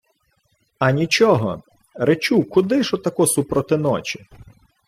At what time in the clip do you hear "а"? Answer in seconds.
0.79-0.91